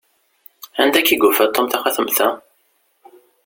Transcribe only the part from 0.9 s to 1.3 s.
akka i